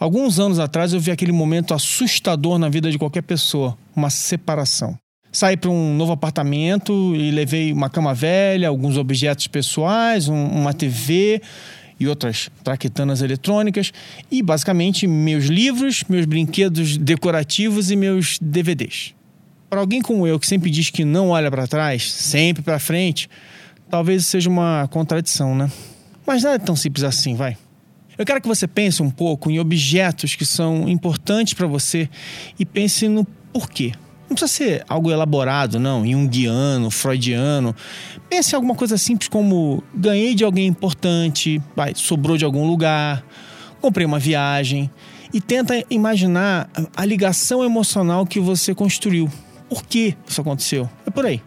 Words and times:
Alguns 0.00 0.40
anos 0.40 0.58
atrás 0.58 0.94
eu 0.94 0.98
vi 0.98 1.10
aquele 1.10 1.30
momento 1.30 1.74
assustador 1.74 2.58
na 2.58 2.70
vida 2.70 2.90
de 2.90 2.96
qualquer 2.96 3.20
pessoa, 3.20 3.76
uma 3.94 4.08
separação. 4.08 4.98
Saí 5.30 5.58
para 5.58 5.68
um 5.68 5.94
novo 5.94 6.12
apartamento 6.12 7.14
e 7.14 7.30
levei 7.30 7.70
uma 7.70 7.90
cama 7.90 8.14
velha, 8.14 8.66
alguns 8.66 8.96
objetos 8.96 9.46
pessoais, 9.46 10.26
um, 10.26 10.42
uma 10.42 10.72
TV 10.72 11.42
e 12.00 12.08
outras 12.08 12.48
traquetanas 12.64 13.20
eletrônicas 13.20 13.92
e 14.30 14.42
basicamente 14.42 15.06
meus 15.06 15.44
livros, 15.44 16.02
meus 16.08 16.24
brinquedos 16.24 16.96
decorativos 16.96 17.90
e 17.90 17.94
meus 17.94 18.38
DVDs. 18.40 19.14
Para 19.68 19.80
alguém 19.80 20.00
como 20.00 20.26
eu 20.26 20.40
que 20.40 20.46
sempre 20.46 20.70
diz 20.70 20.88
que 20.88 21.04
não 21.04 21.28
olha 21.28 21.50
para 21.50 21.66
trás, 21.66 22.10
sempre 22.10 22.62
para 22.62 22.78
frente, 22.78 23.28
talvez 23.90 24.26
seja 24.26 24.48
uma 24.48 24.88
contradição, 24.90 25.54
né? 25.54 25.70
Mas 26.26 26.42
nada 26.42 26.56
é 26.56 26.58
tão 26.58 26.74
simples 26.74 27.04
assim, 27.04 27.34
vai. 27.34 27.54
Eu 28.20 28.26
quero 28.26 28.38
que 28.38 28.46
você 28.46 28.68
pense 28.68 29.02
um 29.02 29.08
pouco 29.08 29.50
em 29.50 29.58
objetos 29.58 30.34
que 30.34 30.44
são 30.44 30.86
importantes 30.86 31.54
para 31.54 31.66
você 31.66 32.06
e 32.58 32.66
pense 32.66 33.08
no 33.08 33.24
porquê. 33.50 33.94
Não 34.28 34.36
precisa 34.36 34.46
ser 34.46 34.84
algo 34.86 35.10
elaborado, 35.10 35.80
não, 35.80 36.06
junguiano, 36.06 36.90
freudiano. 36.90 37.74
Pense 38.28 38.52
em 38.52 38.56
alguma 38.56 38.74
coisa 38.74 38.98
simples 38.98 39.26
como 39.26 39.82
ganhei 39.94 40.34
de 40.34 40.44
alguém 40.44 40.66
importante, 40.66 41.62
vai, 41.74 41.94
sobrou 41.94 42.36
de 42.36 42.44
algum 42.44 42.66
lugar, 42.66 43.24
comprei 43.80 44.04
uma 44.04 44.18
viagem. 44.18 44.90
E 45.32 45.40
tenta 45.40 45.82
imaginar 45.88 46.68
a 46.94 47.06
ligação 47.06 47.64
emocional 47.64 48.26
que 48.26 48.38
você 48.38 48.74
construiu. 48.74 49.30
Por 49.66 49.82
que 49.82 50.14
isso 50.28 50.42
aconteceu? 50.42 50.90
É 51.06 51.10
por 51.10 51.24
aí. 51.24 51.40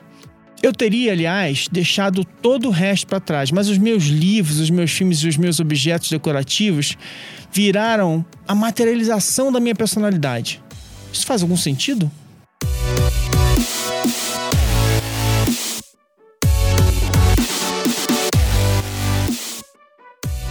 Eu 0.63 0.72
teria, 0.72 1.12
aliás, 1.12 1.67
deixado 1.70 2.23
todo 2.23 2.70
o 2.70 2.71
resto 2.71 3.05
para 3.05 3.20
trás, 3.20 3.52
mas 3.52 3.67
os 3.67 3.77
meus 3.77 4.05
livros, 4.05 4.59
os 4.59 4.70
meus 4.70 4.91
filmes 4.91 5.17
e 5.20 5.27
os 5.27 5.35
meus 5.35 5.59
objetos 5.59 6.09
decorativos 6.09 6.98
viraram 7.52 8.26
a 8.48 8.55
materialização 8.55 9.52
da 9.52 9.59
minha 9.59 9.76
personalidade. 9.76 10.63
Isso 11.12 11.26
faz 11.26 11.41
algum 11.41 11.57
sentido? 11.57 12.10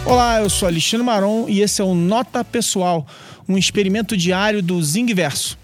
Olá, 0.05 0.41
eu 0.41 0.49
sou 0.51 0.67
Alexandre 0.67 1.07
Maron 1.07 1.47
e 1.49 1.61
esse 1.61 1.81
é 1.81 1.83
o 1.83 1.95
Nota 1.95 2.43
Pessoal, 2.43 3.07
um 3.49 3.57
experimento 3.57 4.15
diário 4.15 4.61
do 4.61 4.79
Zingverso. 4.83 5.57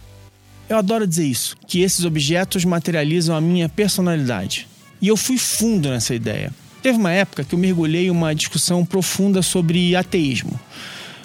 Eu 0.70 0.78
adoro 0.78 1.08
dizer 1.08 1.26
isso, 1.26 1.58
que 1.66 1.82
esses 1.82 2.06
objetos 2.06 2.64
materializam 2.64 3.36
a 3.36 3.42
minha 3.42 3.68
personalidade. 3.68 4.68
E 5.02 5.08
eu 5.08 5.18
fui 5.18 5.36
fundo 5.36 5.90
nessa 5.90 6.14
ideia. 6.14 6.54
Teve 6.84 7.00
uma 7.00 7.12
época 7.12 7.44
que 7.44 7.56
eu 7.56 7.60
mergulhei 7.60 8.06
em 8.06 8.12
uma 8.12 8.36
discussão 8.36 8.86
profunda 8.86 9.42
sobre 9.42 9.96
ateísmo. 9.96 10.60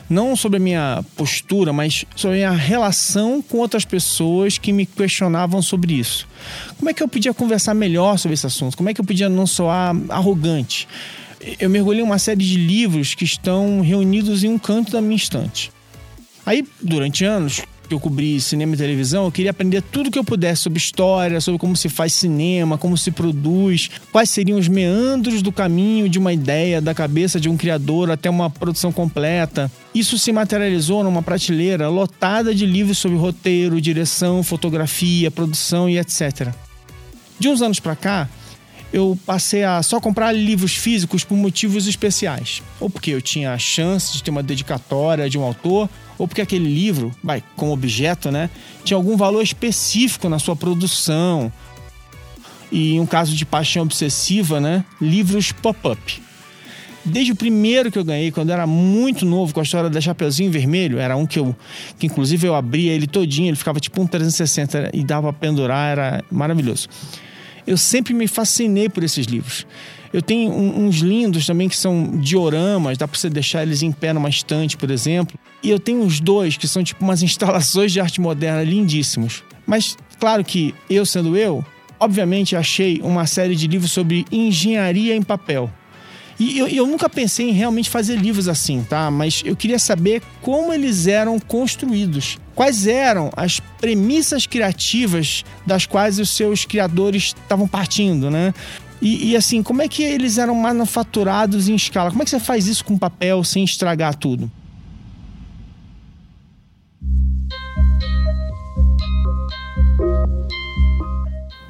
Não 0.08 0.34
sobre 0.34 0.56
a 0.56 0.60
minha 0.60 1.04
postura, 1.14 1.74
mas 1.74 2.06
sobre 2.16 2.42
a 2.42 2.50
minha 2.50 2.58
relação 2.58 3.42
com 3.42 3.58
outras 3.58 3.84
pessoas 3.84 4.56
que 4.56 4.72
me 4.72 4.86
questionavam 4.86 5.60
sobre 5.60 5.92
isso. 5.92 6.26
Como 6.78 6.88
é 6.88 6.94
que 6.94 7.02
eu 7.02 7.08
podia 7.08 7.34
conversar 7.34 7.74
melhor 7.74 8.18
sobre 8.18 8.34
esse 8.34 8.46
assunto? 8.46 8.76
Como 8.78 8.88
é 8.88 8.94
que 8.94 9.00
eu 9.00 9.04
podia 9.04 9.28
não 9.28 9.46
soar 9.46 9.94
arrogante? 10.08 10.88
Eu 11.58 11.68
mergulhei 11.68 12.00
em 12.00 12.04
uma 12.04 12.18
série 12.18 12.42
de 12.42 12.56
livros 12.56 13.14
que 13.14 13.24
estão 13.24 13.82
reunidos 13.82 14.42
em 14.42 14.48
um 14.48 14.58
canto 14.58 14.92
da 14.92 15.02
minha 15.02 15.16
estante. 15.16 15.70
Aí, 16.46 16.66
durante 16.80 17.24
anos, 17.24 17.62
que 17.94 17.96
eu 17.96 18.00
cobri 18.00 18.40
cinema 18.40 18.74
e 18.74 18.78
televisão, 18.78 19.24
eu 19.24 19.32
queria 19.32 19.52
aprender 19.52 19.80
tudo 19.80 20.10
que 20.10 20.18
eu 20.18 20.24
pudesse 20.24 20.62
sobre 20.62 20.78
história, 20.78 21.40
sobre 21.40 21.58
como 21.58 21.76
se 21.76 21.88
faz 21.88 22.12
cinema, 22.12 22.76
como 22.76 22.98
se 22.98 23.10
produz, 23.10 23.90
quais 24.10 24.30
seriam 24.30 24.58
os 24.58 24.66
meandros 24.66 25.42
do 25.42 25.52
caminho 25.52 26.08
de 26.08 26.18
uma 26.18 26.32
ideia, 26.32 26.80
da 26.80 26.92
cabeça 26.92 27.38
de 27.38 27.48
um 27.48 27.56
criador 27.56 28.10
até 28.10 28.28
uma 28.28 28.50
produção 28.50 28.90
completa. 28.90 29.70
Isso 29.94 30.18
se 30.18 30.32
materializou 30.32 31.04
numa 31.04 31.22
prateleira 31.22 31.88
lotada 31.88 32.54
de 32.54 32.66
livros 32.66 32.98
sobre 32.98 33.16
roteiro, 33.16 33.80
direção, 33.80 34.42
fotografia, 34.42 35.30
produção 35.30 35.88
e 35.88 35.98
etc. 35.98 36.48
De 37.38 37.48
uns 37.48 37.62
anos 37.62 37.78
para 37.78 37.94
cá, 37.94 38.28
eu 38.94 39.18
passei 39.26 39.64
a 39.64 39.82
só 39.82 39.98
comprar 39.98 40.30
livros 40.30 40.76
físicos 40.76 41.24
por 41.24 41.34
motivos 41.34 41.88
especiais. 41.88 42.62
Ou 42.78 42.88
porque 42.88 43.10
eu 43.10 43.20
tinha 43.20 43.52
a 43.52 43.58
chance 43.58 44.12
de 44.12 44.22
ter 44.22 44.30
uma 44.30 44.40
dedicatória 44.40 45.28
de 45.28 45.36
um 45.36 45.42
autor, 45.42 45.90
ou 46.16 46.28
porque 46.28 46.40
aquele 46.40 46.72
livro, 46.72 47.10
vai, 47.20 47.42
como 47.56 47.72
objeto, 47.72 48.30
né, 48.30 48.48
tinha 48.84 48.96
algum 48.96 49.16
valor 49.16 49.42
específico 49.42 50.28
na 50.28 50.38
sua 50.38 50.54
produção. 50.54 51.52
E 52.70 52.94
em 52.94 53.00
um 53.00 53.06
caso 53.06 53.34
de 53.34 53.44
paixão 53.44 53.82
obsessiva, 53.82 54.60
né, 54.60 54.84
livros 55.00 55.50
pop-up. 55.50 56.22
Desde 57.04 57.32
o 57.32 57.36
primeiro 57.36 57.90
que 57.90 57.98
eu 57.98 58.04
ganhei, 58.04 58.30
quando 58.30 58.50
eu 58.50 58.54
era 58.54 58.66
muito 58.66 59.26
novo, 59.26 59.52
com 59.52 59.58
a 59.58 59.64
história 59.64 59.90
da 59.90 60.00
Chapeuzinho 60.00 60.52
Vermelho, 60.52 61.00
era 61.00 61.16
um 61.16 61.26
que 61.26 61.40
eu, 61.40 61.54
que 61.98 62.06
inclusive 62.06 62.46
eu 62.46 62.54
abria 62.54 62.92
ele 62.92 63.08
todinho, 63.08 63.48
ele 63.48 63.56
ficava 63.56 63.80
tipo 63.80 64.00
um 64.00 64.06
360 64.06 64.90
e 64.94 65.02
dava 65.02 65.32
pra 65.32 65.48
pendurar, 65.48 65.90
era 65.90 66.24
maravilhoso 66.30 66.88
eu 67.66 67.76
sempre 67.76 68.14
me 68.14 68.26
fascinei 68.26 68.88
por 68.88 69.02
esses 69.02 69.26
livros. 69.26 69.66
Eu 70.12 70.22
tenho 70.22 70.52
uns 70.52 70.98
lindos 70.98 71.44
também 71.44 71.68
que 71.68 71.76
são 71.76 72.18
dioramas, 72.18 72.96
dá 72.96 73.08
para 73.08 73.18
você 73.18 73.28
deixar 73.28 73.62
eles 73.62 73.82
em 73.82 73.90
pé 73.90 74.12
numa 74.12 74.28
estante, 74.28 74.76
por 74.76 74.88
exemplo. 74.90 75.36
E 75.60 75.70
eu 75.70 75.78
tenho 75.80 76.02
uns 76.02 76.20
dois 76.20 76.56
que 76.56 76.68
são 76.68 76.84
tipo 76.84 77.02
umas 77.02 77.20
instalações 77.24 77.92
de 77.92 78.00
arte 78.00 78.20
moderna 78.20 78.62
lindíssimos. 78.62 79.42
Mas, 79.66 79.96
claro 80.20 80.44
que 80.44 80.72
eu 80.88 81.04
sendo 81.04 81.36
eu, 81.36 81.64
obviamente 81.98 82.54
achei 82.54 83.00
uma 83.02 83.26
série 83.26 83.56
de 83.56 83.66
livros 83.66 83.90
sobre 83.90 84.24
engenharia 84.30 85.16
em 85.16 85.22
papel. 85.22 85.68
E 86.38 86.58
eu, 86.58 86.66
eu, 86.66 86.86
nunca 86.86 87.08
pensei 87.08 87.50
em 87.50 87.52
realmente 87.52 87.88
fazer 87.88 88.16
livros 88.16 88.48
assim, 88.48 88.84
tá? 88.88 89.10
Mas 89.10 89.42
eu 89.44 89.54
queria 89.54 89.78
saber 89.78 90.20
como 90.42 90.72
eles 90.72 91.06
eram 91.06 91.38
construídos. 91.38 92.38
Quais 92.54 92.86
eram 92.86 93.30
as 93.36 93.60
premissas 93.80 94.46
criativas 94.46 95.44
das 95.66 95.86
quais 95.86 96.18
os 96.18 96.30
seus 96.30 96.64
criadores 96.64 97.34
estavam 97.40 97.68
partindo, 97.68 98.30
né? 98.30 98.52
E, 99.00 99.32
e, 99.32 99.36
assim, 99.36 99.62
como 99.62 99.82
é 99.82 99.88
que 99.88 100.02
eles 100.02 100.38
eram 100.38 100.54
manufaturados 100.54 101.68
em 101.68 101.74
escala? 101.74 102.10
Como 102.10 102.22
é 102.22 102.24
que 102.24 102.30
você 102.30 102.40
faz 102.40 102.66
isso 102.66 102.84
com 102.84 102.96
papel 102.96 103.44
sem 103.44 103.62
estragar 103.62 104.14
tudo? 104.14 104.50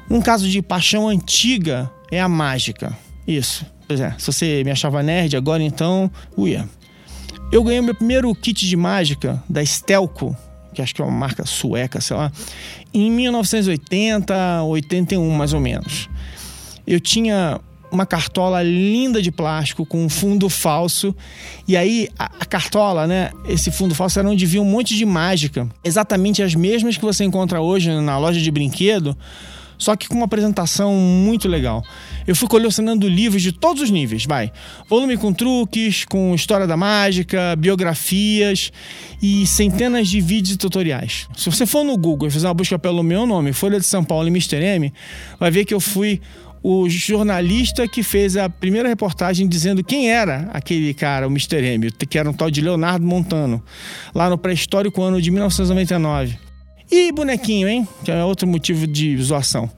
Um 0.09 0.21
caso 0.21 0.47
de 0.47 0.61
paixão 0.61 1.09
antiga 1.09 1.91
é 2.09 2.21
a 2.21 2.29
mágica. 2.29 2.97
Isso. 3.27 3.65
Pois 3.87 3.99
é, 3.99 4.15
se 4.17 4.25
você 4.27 4.63
me 4.63 4.71
achava 4.71 5.03
nerd 5.03 5.35
agora, 5.35 5.61
então, 5.61 6.09
uia. 6.37 6.67
Eu 7.51 7.63
ganhei 7.63 7.79
meu 7.81 7.93
primeiro 7.93 8.33
kit 8.33 8.67
de 8.67 8.75
mágica 8.75 9.41
da 9.47 9.63
Stelco, 9.63 10.35
que 10.73 10.81
acho 10.81 10.93
que 10.93 11.01
é 11.01 11.05
uma 11.05 11.11
marca 11.11 11.45
sueca, 11.45 12.01
sei 12.01 12.17
lá, 12.17 12.31
em 12.93 13.11
1980, 13.11 14.63
81 14.63 15.29
mais 15.31 15.53
ou 15.53 15.59
menos. 15.59 16.09
Eu 16.85 16.99
tinha 16.99 17.59
uma 17.91 18.05
cartola 18.05 18.61
linda 18.61 19.21
de 19.21 19.31
plástico 19.31 19.85
com 19.85 20.03
um 20.03 20.09
fundo 20.09 20.49
falso. 20.49 21.15
E 21.67 21.77
aí, 21.77 22.09
a, 22.17 22.25
a, 22.25 22.45
cartola, 22.45 23.07
né? 23.07 23.31
Esse 23.47 23.71
fundo 23.71 23.95
falso 23.95 24.19
era 24.19 24.29
onde 24.29 24.45
via 24.45 24.61
um 24.61 24.65
monte 24.65 24.95
de 24.95 25.05
mágica. 25.05 25.67
Exatamente 25.83 26.43
as 26.43 26.53
mesmas 26.53 26.97
que 26.97 27.03
você 27.03 27.23
encontra 27.23 27.61
hoje 27.61 27.89
na 28.01 28.17
loja 28.17 28.39
de 28.39 28.51
brinquedo, 28.51 29.17
só 29.77 29.95
que 29.95 30.07
com 30.07 30.15
uma 30.15 30.25
apresentação 30.25 30.93
muito 30.93 31.47
legal. 31.47 31.83
Eu 32.27 32.35
fui 32.35 32.47
colecionando 32.47 33.07
livros 33.07 33.41
de 33.41 33.51
todos 33.51 33.81
os 33.83 33.89
níveis, 33.89 34.25
vai. 34.25 34.51
Volume 34.89 35.17
com 35.17 35.33
truques, 35.33 36.05
com 36.05 36.33
história 36.33 36.65
da 36.65 36.75
mágica, 36.75 37.55
biografias 37.55 38.71
e 39.21 39.45
centenas 39.45 40.07
de 40.07 40.19
vídeos 40.21 40.55
e 40.55 40.57
tutoriais. 40.57 41.27
Se 41.35 41.49
você 41.49 41.65
for 41.65 41.83
no 41.83 41.97
Google 41.97 42.27
e 42.27 42.31
fizer 42.31 42.47
uma 42.47 42.53
busca 42.53 42.79
pelo 42.79 43.03
meu 43.03 43.25
nome, 43.25 43.53
Folha 43.53 43.79
de 43.79 43.85
São 43.85 44.03
Paulo 44.03 44.27
e 44.27 44.31
Mr. 44.31 44.57
M, 44.57 44.93
vai 45.39 45.51
ver 45.51 45.65
que 45.65 45.73
eu 45.73 45.79
fui 45.79 46.21
o 46.67 46.89
jornalista 46.89 47.87
que 47.87 48.01
fez 48.01 48.35
a 48.35 48.49
primeira 48.49 48.89
reportagem 48.89 49.47
dizendo 49.47 49.83
quem 49.83 50.09
era 50.09 50.49
aquele 50.51 50.95
cara, 50.95 51.27
o 51.27 51.29
Mr. 51.29 51.63
M, 51.63 51.91
que 51.91 52.17
era 52.17 52.27
um 52.27 52.33
tal 52.33 52.49
de 52.49 52.59
Leonardo 52.59 53.05
Montano, 53.05 53.63
lá 54.15 54.27
no 54.31 54.35
pré-histórico 54.35 54.99
ano 55.03 55.21
de 55.21 55.29
1999. 55.29 56.44
E 56.91 57.11
bonequinho, 57.11 57.67
hein? 57.67 57.87
Que 58.03 58.11
é 58.11 58.23
outro 58.23 58.47
motivo 58.47 58.85
de 58.85 59.17
zoação. 59.17 59.69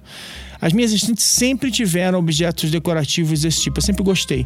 As 0.59 0.74
minhas 0.74 0.92
estantes 0.92 1.24
sempre 1.24 1.71
tiveram 1.71 2.19
objetos 2.19 2.71
decorativos 2.71 3.42
desse 3.42 3.62
tipo, 3.62 3.77
eu 3.80 3.83
sempre 3.83 4.04
gostei. 4.04 4.45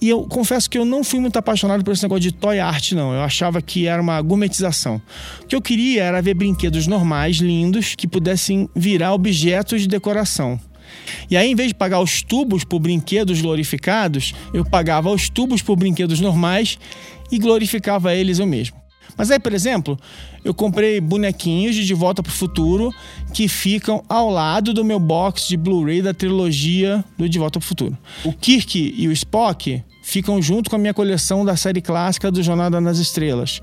E 0.00 0.08
eu 0.08 0.22
confesso 0.24 0.70
que 0.70 0.78
eu 0.78 0.84
não 0.84 1.02
fui 1.02 1.18
muito 1.18 1.36
apaixonado 1.38 1.82
por 1.82 1.92
esse 1.92 2.02
negócio 2.02 2.22
de 2.22 2.32
toy 2.32 2.60
art, 2.60 2.92
não. 2.92 3.12
Eu 3.12 3.20
achava 3.22 3.60
que 3.60 3.86
era 3.86 4.00
uma 4.00 4.20
gourmetização. 4.22 5.02
O 5.42 5.46
que 5.46 5.56
eu 5.56 5.62
queria 5.62 6.04
era 6.04 6.22
ver 6.22 6.34
brinquedos 6.34 6.86
normais, 6.86 7.38
lindos, 7.38 7.94
que 7.96 8.06
pudessem 8.06 8.68
virar 8.76 9.12
objetos 9.12 9.82
de 9.82 9.88
decoração. 9.88 10.60
E 11.28 11.36
aí, 11.36 11.50
em 11.50 11.54
vez 11.54 11.68
de 11.68 11.74
pagar 11.74 12.00
os 12.00 12.22
tubos 12.22 12.64
por 12.64 12.78
brinquedos 12.78 13.40
glorificados, 13.42 14.34
eu 14.54 14.64
pagava 14.64 15.10
os 15.10 15.28
tubos 15.28 15.62
por 15.62 15.76
brinquedos 15.76 16.20
normais 16.20 16.78
e 17.30 17.38
glorificava 17.38 18.14
eles 18.14 18.38
eu 18.38 18.46
mesmo. 18.46 18.76
Mas 19.18 19.32
aí, 19.32 19.38
por 19.40 19.52
exemplo, 19.52 19.98
eu 20.44 20.54
comprei 20.54 21.00
bonequinhos 21.00 21.74
de 21.74 21.84
De 21.84 21.92
Volta 21.92 22.22
para 22.22 22.30
o 22.30 22.32
Futuro 22.32 22.94
que 23.34 23.48
ficam 23.48 24.04
ao 24.08 24.30
lado 24.30 24.72
do 24.72 24.84
meu 24.84 25.00
box 25.00 25.48
de 25.48 25.56
Blu-ray 25.56 26.00
da 26.00 26.14
trilogia 26.14 27.04
do 27.18 27.28
De 27.28 27.36
Volta 27.36 27.58
para 27.58 27.66
o 27.66 27.68
Futuro. 27.68 27.98
O 28.24 28.32
Kirk 28.32 28.94
e 28.96 29.08
o 29.08 29.12
Spock 29.12 29.82
ficam 30.04 30.40
junto 30.40 30.70
com 30.70 30.76
a 30.76 30.78
minha 30.78 30.94
coleção 30.94 31.44
da 31.44 31.56
série 31.56 31.82
clássica 31.82 32.30
do 32.30 32.42
Jornada 32.42 32.80
nas 32.80 32.98
Estrelas. 32.98 33.60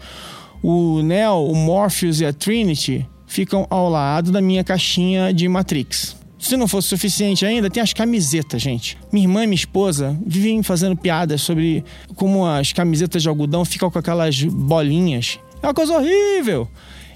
O 0.62 1.02
Neo, 1.02 1.46
o 1.46 1.56
Morpheus 1.56 2.20
e 2.20 2.26
a 2.26 2.34
Trinity 2.34 3.08
ficam 3.26 3.66
ao 3.70 3.90
lado 3.90 4.32
da 4.32 4.42
minha 4.42 4.64
caixinha 4.64 5.34
de 5.34 5.48
Matrix. 5.48 6.18
Se 6.46 6.56
não 6.56 6.68
fosse 6.68 6.90
suficiente 6.90 7.44
ainda, 7.44 7.72
tem 7.72 7.82
as 7.82 7.92
camisetas, 7.92 8.62
gente. 8.62 8.96
Minha 9.12 9.26
irmã 9.26 9.44
e 9.44 9.48
minha 9.48 9.56
esposa 9.56 10.16
vivem 10.24 10.62
fazendo 10.62 10.96
piadas 10.96 11.42
sobre 11.42 11.84
como 12.16 12.46
as 12.46 12.72
camisetas 12.72 13.24
de 13.24 13.28
algodão 13.28 13.66
ficam 13.66 13.90
com 13.90 13.98
aquelas 13.98 14.44
bolinhas. 14.44 15.40
É 15.60 15.66
uma 15.66 15.74
coisa 15.74 15.96
horrível. 15.98 16.68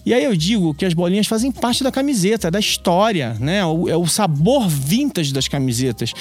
E 0.03 0.15
aí 0.15 0.23
eu 0.23 0.35
digo 0.35 0.73
que 0.73 0.83
as 0.83 0.95
bolinhas 0.95 1.27
fazem 1.27 1.51
parte 1.51 1.83
da 1.83 1.91
camiseta, 1.91 2.49
da 2.49 2.59
história, 2.59 3.37
né? 3.39 3.59
É 3.59 3.95
o 3.95 4.07
sabor 4.07 4.67
vintage 4.67 5.31
das 5.31 5.47
camisetas. 5.47 6.11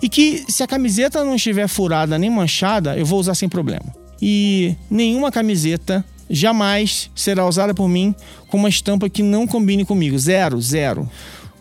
E 0.00 0.08
que 0.08 0.44
se 0.48 0.62
a 0.62 0.66
camiseta 0.68 1.24
não 1.24 1.34
estiver 1.34 1.66
furada 1.66 2.16
nem 2.16 2.30
manchada, 2.30 2.96
eu 2.96 3.04
vou 3.04 3.18
usar 3.18 3.34
sem 3.34 3.48
problema. 3.48 3.92
E 4.20 4.76
nenhuma 4.88 5.32
camiseta 5.32 6.04
jamais 6.30 7.10
será 7.12 7.44
usada 7.44 7.74
por 7.74 7.88
mim 7.88 8.14
com 8.46 8.56
uma 8.56 8.68
estampa 8.68 9.10
que 9.10 9.20
não 9.20 9.48
combine 9.48 9.84
comigo. 9.84 10.16
Zero, 10.16 10.60
zero. 10.60 11.10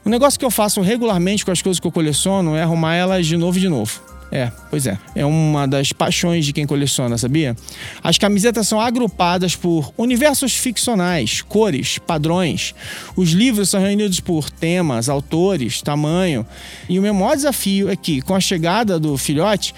O 0.03 0.09
negócio 0.09 0.39
que 0.39 0.45
eu 0.45 0.51
faço 0.51 0.81
regularmente 0.81 1.45
com 1.45 1.51
as 1.51 1.61
coisas 1.61 1.79
que 1.79 1.85
eu 1.85 1.91
coleciono 1.91 2.55
é 2.55 2.63
arrumar 2.63 2.95
elas 2.95 3.27
de 3.27 3.37
novo 3.37 3.57
e 3.57 3.61
de 3.61 3.69
novo. 3.69 4.01
É, 4.31 4.49
pois 4.69 4.87
é. 4.87 4.97
É 5.13 5.25
uma 5.25 5.67
das 5.67 5.91
paixões 5.91 6.45
de 6.45 6.53
quem 6.53 6.65
coleciona, 6.65 7.17
sabia? 7.17 7.55
As 8.01 8.17
camisetas 8.17 8.65
são 8.67 8.79
agrupadas 8.79 9.57
por 9.57 9.93
universos 9.97 10.53
ficcionais, 10.55 11.41
cores, 11.41 11.97
padrões. 11.97 12.73
Os 13.15 13.31
livros 13.31 13.69
são 13.69 13.81
reunidos 13.81 14.21
por 14.21 14.49
temas, 14.49 15.09
autores, 15.09 15.81
tamanho. 15.81 16.45
E 16.87 16.97
o 16.97 17.01
meu 17.01 17.13
maior 17.13 17.35
desafio 17.35 17.89
é 17.89 17.95
que, 17.95 18.21
com 18.21 18.33
a 18.33 18.39
chegada 18.39 18.97
do 18.97 19.17
filhote, 19.17 19.75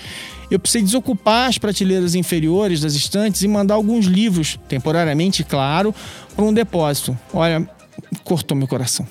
eu 0.51 0.59
precisei 0.59 0.83
desocupar 0.83 1.49
as 1.49 1.57
prateleiras 1.57 2.13
inferiores 2.13 2.79
das 2.79 2.93
estantes 2.93 3.41
e 3.41 3.47
mandar 3.47 3.73
alguns 3.73 4.05
livros, 4.05 4.59
temporariamente, 4.69 5.43
claro, 5.43 5.95
para 6.35 6.45
um 6.45 6.53
depósito. 6.53 7.17
Olha, 7.33 7.67
cortou 8.23 8.55
meu 8.55 8.67
coração. 8.67 9.07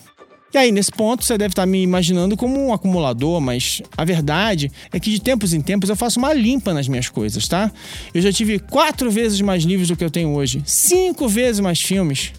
E 0.55 0.59
aí, 0.59 0.71
nesse 0.71 0.91
ponto, 0.91 1.25
você 1.25 1.39
deve 1.39 1.53
estar 1.53 1.65
me 1.65 1.83
imaginando 1.83 2.37
como 2.37 2.61
um 2.61 2.75
acumulador, 2.75 3.41
mas 3.41 3.81
a 3.97 4.05
verdade 4.05 4.71
é 4.93 5.01
que 5.01 5.11
de 5.11 5.19
tempos 5.19 5.55
em 5.55 5.63
tempos 5.63 5.89
eu 5.89 5.97
faço 5.97 6.19
uma 6.19 6.35
limpa 6.35 6.75
nas 6.75 6.87
minhas 6.87 7.09
coisas, 7.09 7.49
tá? 7.49 7.73
Eu 8.13 8.21
já 8.21 8.31
tive 8.31 8.59
quatro 8.59 9.11
vezes 9.11 9.41
mais 9.41 9.65
livros 9.65 9.89
do 9.89 9.97
que 9.97 10.05
eu 10.05 10.11
tenho 10.11 10.29
hoje, 10.35 10.63
cinco 10.67 11.27
vezes 11.27 11.61
mais 11.61 11.81
filmes. 11.81 12.33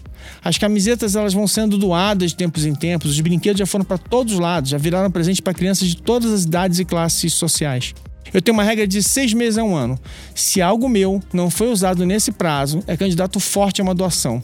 As 0.44 0.56
camisetas 0.56 1.16
elas 1.16 1.34
vão 1.34 1.48
sendo 1.48 1.76
doadas 1.76 2.30
de 2.30 2.36
tempos 2.36 2.64
em 2.64 2.74
tempos, 2.74 3.10
os 3.10 3.20
brinquedos 3.20 3.58
já 3.58 3.66
foram 3.66 3.84
para 3.84 3.98
todos 3.98 4.34
os 4.34 4.38
lados, 4.38 4.70
já 4.70 4.78
viraram 4.78 5.10
presente 5.10 5.42
para 5.42 5.52
crianças 5.52 5.88
de 5.88 5.96
todas 5.96 6.32
as 6.32 6.44
idades 6.44 6.78
e 6.78 6.84
classes 6.84 7.32
sociais. 7.32 7.94
Eu 8.32 8.42
tenho 8.42 8.56
uma 8.56 8.64
regra 8.64 8.86
de 8.86 9.02
seis 9.02 9.32
meses 9.32 9.58
a 9.58 9.64
um 9.64 9.74
ano. 9.74 9.98
Se 10.34 10.60
algo 10.60 10.88
meu 10.88 11.22
não 11.32 11.50
foi 11.50 11.68
usado 11.68 12.04
nesse 12.04 12.32
prazo, 12.32 12.82
é 12.86 12.96
candidato 12.96 13.38
forte 13.38 13.80
a 13.80 13.84
uma 13.84 13.94
doação. 13.94 14.42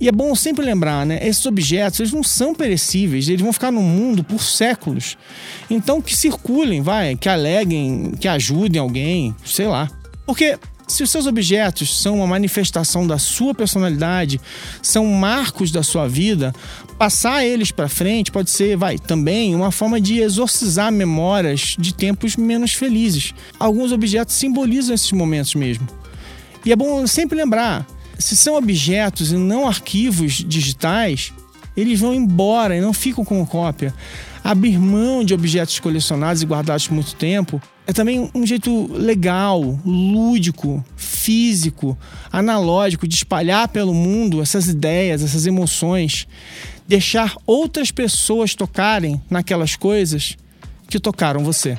E 0.00 0.08
é 0.08 0.12
bom 0.12 0.34
sempre 0.34 0.64
lembrar, 0.64 1.04
né? 1.04 1.18
Esses 1.26 1.44
objetos 1.46 2.00
eles 2.00 2.12
não 2.12 2.22
são 2.22 2.54
perecíveis, 2.54 3.28
eles 3.28 3.42
vão 3.42 3.52
ficar 3.52 3.70
no 3.70 3.82
mundo 3.82 4.22
por 4.22 4.42
séculos. 4.42 5.16
Então 5.70 6.00
que 6.00 6.16
circulem, 6.16 6.82
vai, 6.82 7.16
que 7.16 7.28
aleguem, 7.28 8.12
que 8.20 8.28
ajudem 8.28 8.80
alguém, 8.80 9.34
sei 9.44 9.66
lá. 9.66 9.90
Porque 10.24 10.58
se 10.92 11.02
os 11.02 11.10
seus 11.10 11.26
objetos 11.26 12.00
são 12.00 12.16
uma 12.16 12.26
manifestação 12.26 13.06
da 13.06 13.18
sua 13.18 13.54
personalidade, 13.54 14.40
são 14.82 15.06
marcos 15.06 15.70
da 15.70 15.82
sua 15.82 16.06
vida, 16.06 16.54
passar 16.98 17.44
eles 17.44 17.70
para 17.70 17.88
frente 17.88 18.30
pode 18.30 18.50
ser, 18.50 18.76
vai, 18.76 18.98
também 18.98 19.54
uma 19.54 19.72
forma 19.72 20.00
de 20.00 20.20
exorcizar 20.20 20.92
memórias 20.92 21.76
de 21.78 21.94
tempos 21.94 22.36
menos 22.36 22.74
felizes. 22.74 23.34
Alguns 23.58 23.90
objetos 23.90 24.34
simbolizam 24.34 24.94
esses 24.94 25.10
momentos 25.12 25.54
mesmo. 25.54 25.88
E 26.64 26.70
é 26.70 26.76
bom 26.76 27.06
sempre 27.06 27.36
lembrar, 27.36 27.86
se 28.18 28.36
são 28.36 28.54
objetos 28.54 29.32
e 29.32 29.36
não 29.36 29.66
arquivos 29.66 30.34
digitais, 30.34 31.32
eles 31.76 31.98
vão 31.98 32.14
embora 32.14 32.76
e 32.76 32.80
não 32.80 32.92
ficam 32.92 33.24
como 33.24 33.46
cópia. 33.46 33.94
Abrir 34.44 34.78
mão 34.78 35.24
de 35.24 35.32
objetos 35.32 35.80
colecionados 35.80 36.42
e 36.42 36.46
guardados 36.46 36.86
por 36.86 36.94
muito 36.94 37.14
tempo 37.14 37.60
é 37.86 37.92
também 37.92 38.30
um 38.34 38.46
jeito 38.46 38.92
legal, 38.92 39.60
lúdico, 39.84 40.84
físico, 40.96 41.98
analógico 42.30 43.08
de 43.08 43.14
espalhar 43.14 43.68
pelo 43.68 43.92
mundo 43.92 44.40
essas 44.40 44.68
ideias, 44.68 45.22
essas 45.22 45.46
emoções, 45.46 46.26
deixar 46.86 47.34
outras 47.46 47.90
pessoas 47.90 48.54
tocarem 48.54 49.20
naquelas 49.28 49.76
coisas 49.76 50.36
que 50.88 51.00
tocaram 51.00 51.42
você. 51.42 51.76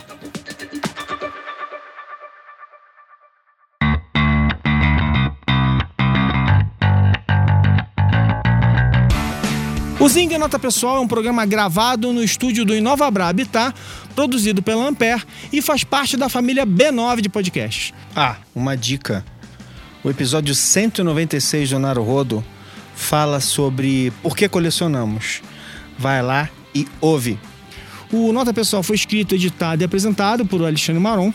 O 10.04 10.10
Zing 10.10 10.38
Nota 10.38 10.60
Pessoal 10.60 10.98
é 10.98 11.00
um 11.00 11.08
programa 11.08 11.46
gravado 11.46 12.12
no 12.12 12.22
estúdio 12.22 12.66
do 12.66 12.76
Inovabra 12.76 13.26
Habitat, 13.26 13.74
produzido 14.14 14.62
pela 14.62 14.86
Ampere 14.86 15.24
e 15.50 15.62
faz 15.62 15.86
parte 15.86 16.18
da 16.18 16.28
família 16.28 16.68
B9 16.68 17.22
de 17.22 17.30
podcasts. 17.30 17.94
Ah, 18.14 18.36
uma 18.54 18.76
dica. 18.76 19.24
O 20.04 20.10
episódio 20.10 20.54
196 20.54 21.70
do 21.70 21.80
Naruhodo 21.80 22.44
fala 22.94 23.40
sobre 23.40 24.12
por 24.22 24.36
que 24.36 24.50
colecionamos. 24.50 25.42
Vai 25.98 26.22
lá 26.22 26.50
e 26.76 26.86
ouve. 27.00 27.40
O 28.12 28.34
Nota 28.34 28.54
Pessoal 28.54 28.84
foi 28.84 28.98
escrito, 28.98 29.36
editado 29.36 29.84
e 29.84 29.86
apresentado 29.86 30.46
por 30.46 30.62
Alexandre 30.66 31.02
Maron. 31.02 31.34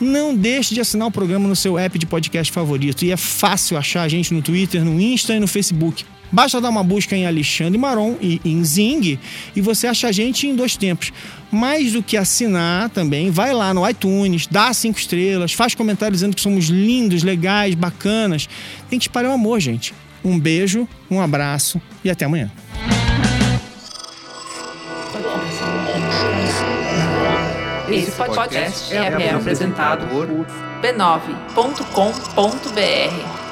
Não 0.00 0.34
deixe 0.34 0.72
de 0.72 0.80
assinar 0.80 1.08
o 1.08 1.12
programa 1.12 1.46
no 1.46 1.54
seu 1.54 1.78
app 1.78 1.98
de 1.98 2.06
podcast 2.06 2.50
favorito. 2.50 3.04
E 3.04 3.12
é 3.12 3.16
fácil 3.18 3.76
achar 3.76 4.04
a 4.04 4.08
gente 4.08 4.32
no 4.32 4.40
Twitter, 4.40 4.82
no 4.82 4.98
Insta 4.98 5.34
e 5.34 5.38
no 5.38 5.46
Facebook. 5.46 6.06
Basta 6.34 6.60
dar 6.60 6.68
uma 6.68 6.82
busca 6.82 7.14
em 7.14 7.28
Alexandre 7.28 7.78
Maron 7.78 8.16
e 8.20 8.40
em 8.44 8.64
Zing 8.64 9.20
e 9.54 9.60
você 9.60 9.86
acha 9.86 10.08
a 10.08 10.12
gente 10.12 10.48
em 10.48 10.56
dois 10.56 10.76
tempos. 10.76 11.12
Mais 11.48 11.92
do 11.92 12.02
que 12.02 12.16
assinar 12.16 12.90
também, 12.90 13.30
vai 13.30 13.52
lá 13.52 13.72
no 13.72 13.88
iTunes, 13.88 14.48
dá 14.48 14.74
cinco 14.74 14.98
estrelas, 14.98 15.52
faz 15.52 15.76
comentários 15.76 16.18
dizendo 16.18 16.34
que 16.34 16.42
somos 16.42 16.64
lindos, 16.64 17.22
legais, 17.22 17.76
bacanas. 17.76 18.48
Tem 18.90 18.98
que 18.98 19.04
espalhar 19.04 19.30
o 19.30 19.34
amor, 19.34 19.60
gente. 19.60 19.94
Um 20.24 20.36
beijo, 20.36 20.88
um 21.08 21.20
abraço 21.20 21.80
e 22.02 22.10
até 22.10 22.24
amanhã. 22.24 22.50
Esse 27.88 28.10
podcast 28.10 28.92
é, 28.92 28.96
é 28.96 29.34
apresentado 29.34 30.08
por 30.08 30.26
b9.com.br. 30.82 33.43